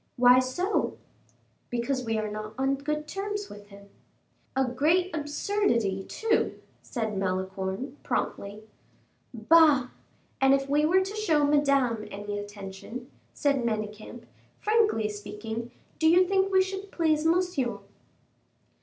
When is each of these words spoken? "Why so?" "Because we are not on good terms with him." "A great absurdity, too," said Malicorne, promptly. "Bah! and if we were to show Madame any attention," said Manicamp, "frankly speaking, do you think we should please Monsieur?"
"Why 0.15 0.39
so?" 0.39 0.97
"Because 1.69 2.03
we 2.03 2.17
are 2.17 2.27
not 2.27 2.55
on 2.57 2.73
good 2.73 3.07
terms 3.07 3.49
with 3.51 3.67
him." 3.67 3.89
"A 4.55 4.65
great 4.65 5.15
absurdity, 5.15 6.03
too," 6.05 6.59
said 6.81 7.15
Malicorne, 7.15 7.97
promptly. 8.01 8.63
"Bah! 9.31 9.89
and 10.41 10.55
if 10.55 10.67
we 10.67 10.85
were 10.85 11.01
to 11.01 11.15
show 11.15 11.43
Madame 11.43 12.07
any 12.09 12.39
attention," 12.39 13.11
said 13.35 13.63
Manicamp, 13.63 14.25
"frankly 14.59 15.07
speaking, 15.07 15.69
do 15.99 16.09
you 16.09 16.27
think 16.27 16.51
we 16.51 16.63
should 16.63 16.89
please 16.91 17.23
Monsieur?" 17.23 17.77